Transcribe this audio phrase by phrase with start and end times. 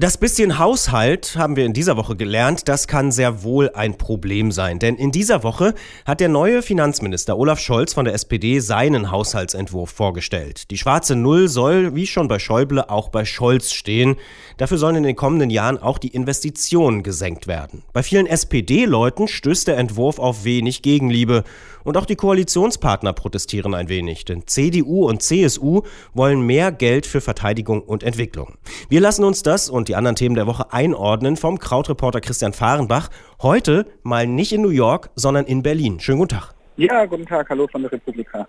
[0.00, 4.52] Das bisschen Haushalt haben wir in dieser Woche gelernt, das kann sehr wohl ein Problem
[4.52, 4.78] sein.
[4.78, 5.74] Denn in dieser Woche
[6.06, 10.70] hat der neue Finanzminister Olaf Scholz von der SPD seinen Haushaltsentwurf vorgestellt.
[10.70, 14.14] Die schwarze Null soll, wie schon bei Schäuble, auch bei Scholz stehen.
[14.56, 17.82] Dafür sollen in den kommenden Jahren auch die Investitionen gesenkt werden.
[17.92, 21.42] Bei vielen SPD-Leuten stößt der Entwurf auf wenig Gegenliebe.
[21.82, 27.20] Und auch die Koalitionspartner protestieren ein wenig, denn CDU und CSU wollen mehr Geld für
[27.20, 28.58] Verteidigung und Entwicklung.
[28.88, 33.08] Wir lassen uns das und die anderen Themen der Woche einordnen vom Krautreporter Christian Fahrenbach.
[33.42, 35.98] Heute mal nicht in New York, sondern in Berlin.
[36.00, 36.54] Schönen guten Tag.
[36.76, 37.48] Ja, guten Tag.
[37.50, 38.46] Hallo von der Republika.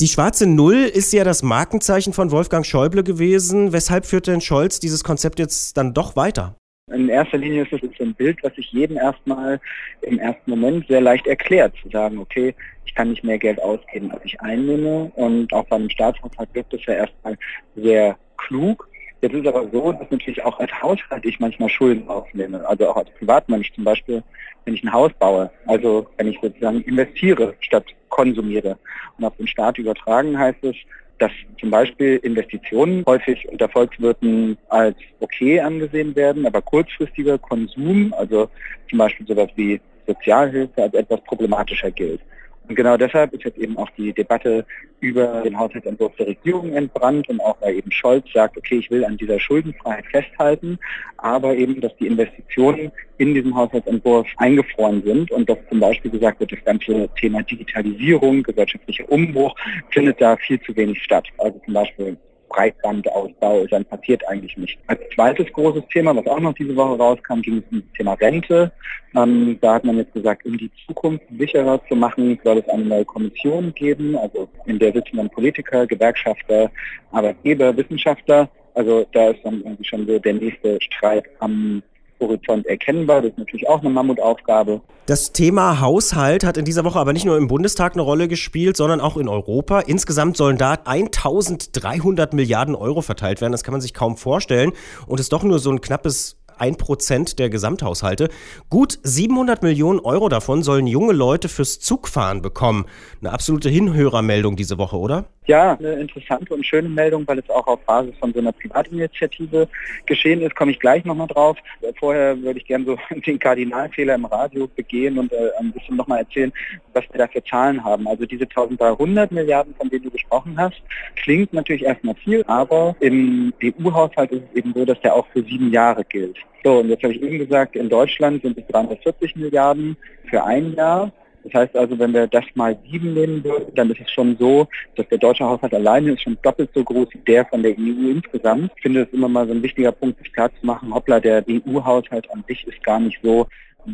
[0.00, 3.72] Die schwarze Null ist ja das Markenzeichen von Wolfgang Schäuble gewesen.
[3.72, 6.54] Weshalb führt denn Scholz dieses Konzept jetzt dann doch weiter?
[6.92, 9.60] In erster Linie ist es ein Bild, was sich jedem erstmal
[10.02, 12.54] im ersten Moment sehr leicht erklärt, zu sagen, okay,
[12.86, 15.10] ich kann nicht mehr Geld ausgeben, als ich einnehme.
[15.16, 17.36] Und auch bei einem Staatshaushalt wirkt es ja erstmal
[17.76, 18.88] sehr klug.
[19.20, 22.66] Jetzt ist aber so, dass natürlich auch als Haushalt ich manchmal Schulden aufnehme.
[22.68, 24.22] Also auch als Privatmensch zum Beispiel,
[24.64, 25.50] wenn ich ein Haus baue.
[25.66, 28.78] Also wenn ich sozusagen investiere statt konsumiere.
[29.18, 30.76] Und auf den Staat übertragen heißt es,
[31.18, 38.48] dass zum Beispiel Investitionen häufig unter Volkswirten als okay angesehen werden, aber kurzfristiger Konsum, also
[38.88, 42.20] zum Beispiel sowas wie Sozialhilfe, als etwas problematischer gilt.
[42.68, 44.64] Und genau deshalb ist jetzt eben auch die Debatte
[45.00, 49.04] über den Haushaltsentwurf der Regierung entbrannt und auch weil eben Scholz sagt, okay, ich will
[49.04, 50.78] an dieser Schuldenfreiheit festhalten,
[51.16, 56.40] aber eben, dass die Investitionen in diesem Haushaltsentwurf eingefroren sind und dass zum Beispiel gesagt
[56.40, 59.54] wird, das ganze Thema Digitalisierung, gesellschaftlicher Umbruch
[59.90, 61.26] findet da viel zu wenig statt.
[61.38, 62.16] Also zum Beispiel
[62.48, 64.78] Breitbandausbau dann passiert eigentlich nicht.
[64.86, 68.14] Als zweites großes Thema, was auch noch diese Woche rauskam, ging es um das Thema
[68.14, 68.72] Rente.
[69.14, 72.84] Ähm, da hat man jetzt gesagt, um die Zukunft sicherer zu machen, soll es eine
[72.84, 76.70] neue Kommission geben, also in der sitzen dann Politiker, Gewerkschafter,
[77.12, 78.48] Arbeitgeber, Wissenschaftler.
[78.74, 81.82] Also da ist dann irgendwie schon so der nächste Streit am
[82.20, 83.22] Horizont erkennbar.
[83.22, 84.80] Das ist natürlich auch eine Mammutaufgabe.
[85.06, 88.76] Das Thema Haushalt hat in dieser Woche aber nicht nur im Bundestag eine Rolle gespielt,
[88.76, 89.80] sondern auch in Europa.
[89.80, 93.52] Insgesamt sollen da 1300 Milliarden Euro verteilt werden.
[93.52, 94.72] Das kann man sich kaum vorstellen.
[95.06, 98.28] Und ist doch nur so ein knappes 1% der Gesamthaushalte.
[98.68, 102.86] Gut 700 Millionen Euro davon sollen junge Leute fürs Zugfahren bekommen.
[103.20, 105.26] Eine absolute Hinhörermeldung diese Woche, oder?
[105.48, 109.66] Ja, eine interessante und schöne Meldung, weil es auch auf Basis von so einer Privatinitiative
[110.04, 111.56] geschehen ist, komme ich gleich nochmal drauf.
[111.98, 116.18] Vorher würde ich gerne so den Kardinalfehler im Radio begehen und äh, ein bisschen nochmal
[116.18, 116.52] erzählen,
[116.92, 118.06] was wir da für Zahlen haben.
[118.06, 120.82] Also diese 1300 Milliarden, von denen du gesprochen hast,
[121.16, 125.42] klingt natürlich erstmal viel, aber im EU-Haushalt ist es eben so, dass der auch für
[125.42, 126.36] sieben Jahre gilt.
[126.62, 129.96] So, und jetzt habe ich eben gesagt, in Deutschland sind es 340 Milliarden
[130.28, 131.10] für ein Jahr.
[131.50, 134.66] Das heißt also, wenn wir das mal sieben nehmen würden, dann ist es schon so,
[134.96, 138.10] dass der deutsche Haushalt alleine ist schon doppelt so groß wie der von der EU
[138.10, 138.70] insgesamt.
[138.76, 141.44] Ich finde es immer mal so ein wichtiger Punkt, sich klar zu machen, hoppla, der
[141.48, 143.46] EU-Haushalt an sich ist gar nicht so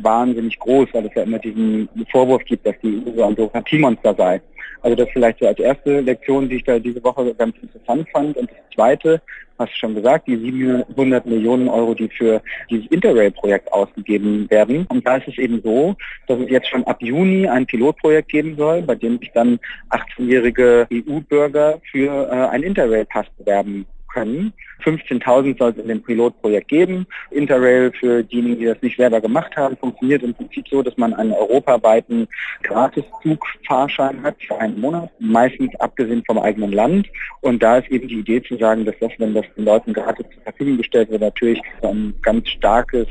[0.03, 4.15] wahnsinnig groß, weil es ja immer diesen Vorwurf gibt, dass die EU so ein Bürokratiemonster
[4.15, 4.41] sei.
[4.85, 8.37] Also das vielleicht so als erste Lektion, die ich da diese Woche ganz interessant fand.
[8.37, 9.23] Und das zweite,
[9.59, 14.85] hast du schon gesagt, die 700 Millionen Euro, die für dieses Interrail-Projekt ausgegeben werden.
[14.91, 15.97] Und da ist es eben so,
[16.27, 19.59] dass es jetzt schon ab Juni ein Pilotprojekt geben soll, bei dem sich dann
[19.89, 24.53] 18-jährige EU-Bürger für äh, ein Interrail-Pass bewerben können.
[24.85, 27.07] 15.000 soll es in dem Pilotprojekt geben.
[27.31, 31.15] Interrail für diejenigen, die das nicht selber gemacht haben, funktioniert im Prinzip so, dass man
[31.15, 32.29] einen europaweiten
[32.63, 37.09] Gratiszugfahrschein hat für einen Monat, meistens abgesehen vom eigenen Land.
[37.41, 40.27] Und da ist eben die Idee zu sagen, dass das, wenn das den Leuten gratis
[40.35, 43.07] zur Verfügung gestellt wird, natürlich so ein ganz starkes,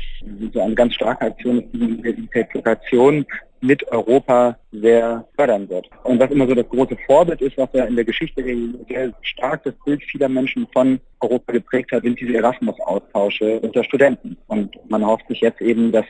[0.52, 3.26] so eine ganz starke Aktion ist, die Identifikation
[3.64, 5.88] mit Europa sehr fördern wird.
[6.02, 8.44] Und was immer so das große Vorbild ist, was ja in der Geschichte
[8.88, 14.36] sehr stark das Bild vieler Menschen von Europa geprägt hat, sind diese Erasmus-Austausche unter Studenten.
[14.46, 16.04] Und man hofft sich jetzt eben, dass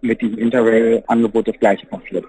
[0.00, 2.24] mit diesem Interrail-Angebot das Gleiche passiert.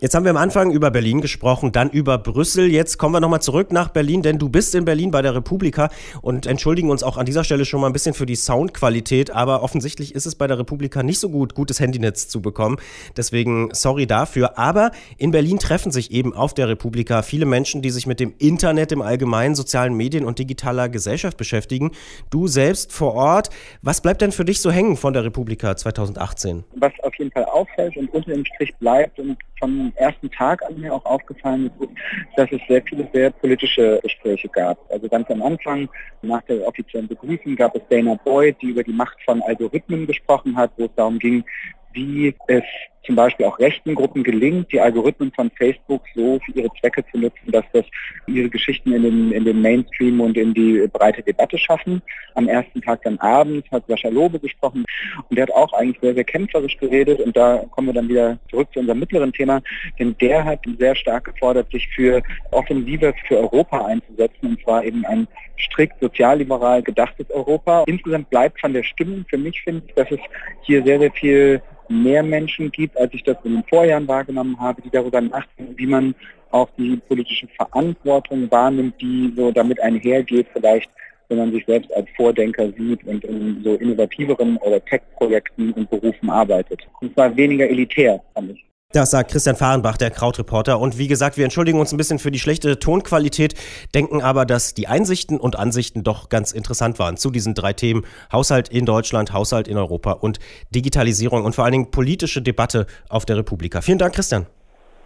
[0.00, 2.72] Jetzt haben wir am Anfang über Berlin gesprochen, dann über Brüssel.
[2.72, 5.90] Jetzt kommen wir nochmal zurück nach Berlin, denn du bist in Berlin bei der Republika
[6.22, 9.62] und entschuldigen uns auch an dieser Stelle schon mal ein bisschen für die Soundqualität, aber
[9.62, 12.78] offensichtlich ist es bei der Republika nicht so gut, gutes Handynetz zu bekommen.
[13.14, 14.56] Deswegen sorry dafür.
[14.56, 18.32] Aber in Berlin treffen sich eben auf der Republika viele Menschen, die sich mit dem
[18.38, 21.90] Internet im Allgemeinen, sozialen Medien und digitaler Gesellschaft beschäftigen.
[22.30, 23.50] Du selbst vor Ort,
[23.82, 26.64] was bleibt denn für dich so hängen von der Republika 2018?
[26.76, 30.80] Was auf jeden Fall auffällt und unter dem Strich bleibt und vom ersten Tag an
[30.80, 31.90] mir auch aufgefallen ist,
[32.36, 34.78] dass es sehr viele sehr politische Gespräche gab.
[34.90, 35.88] Also ganz am Anfang,
[36.22, 40.56] nach der offiziellen Begrüßung, gab es Dana Boyd, die über die Macht von Algorithmen gesprochen
[40.56, 41.44] hat, wo es darum ging,
[41.92, 42.64] wie es
[43.04, 47.18] zum Beispiel auch rechten Gruppen gelingt, die Algorithmen von Facebook so für ihre Zwecke zu
[47.18, 47.84] nutzen, dass das
[48.26, 52.02] ihre Geschichten in den, in den Mainstream und in die breite Debatte schaffen.
[52.34, 54.84] Am ersten Tag dann abends hat Sascha Lobe gesprochen
[55.28, 58.38] und der hat auch eigentlich sehr, sehr kämpferisch geredet und da kommen wir dann wieder
[58.50, 59.60] zurück zu unserem mittleren Thema,
[59.98, 65.04] denn der hat sehr stark gefordert, sich für Offensive für Europa einzusetzen und zwar eben
[65.06, 65.26] ein
[65.58, 67.84] strikt sozialliberal gedachtes Europa.
[67.86, 70.20] Insgesamt bleibt von der Stimmung für mich, finde ich, dass es
[70.62, 74.82] hier sehr, sehr viel mehr Menschen gibt, als ich das in den Vorjahren wahrgenommen habe,
[74.82, 76.14] die darüber nachdenken, wie man
[76.50, 80.90] auch die politische Verantwortung wahrnimmt, die so damit einhergeht, vielleicht
[81.30, 86.28] wenn man sich selbst als Vordenker sieht und in so innovativeren oder Tech-Projekten und Berufen
[86.28, 86.80] arbeitet.
[87.00, 88.69] Und zwar weniger elitär, fand ich.
[88.92, 90.80] Das sagt Christian Fahrenbach, der Krautreporter.
[90.80, 93.54] Und wie gesagt, wir entschuldigen uns ein bisschen für die schlechte Tonqualität,
[93.94, 98.04] denken aber, dass die Einsichten und Ansichten doch ganz interessant waren zu diesen drei Themen.
[98.32, 100.40] Haushalt in Deutschland, Haushalt in Europa und
[100.74, 103.80] Digitalisierung und vor allen Dingen politische Debatte auf der Republika.
[103.80, 104.46] Vielen Dank, Christian.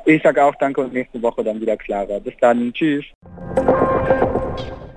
[0.06, 2.20] Ich sage auch danke und nächste Woche dann wieder klarer.
[2.20, 2.72] Bis dann.
[2.72, 3.04] Tschüss.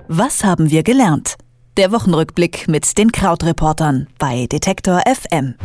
[0.08, 1.36] Was haben wir gelernt?
[1.76, 5.56] Der Wochenrückblick mit den Krautreportern bei Detektor FM.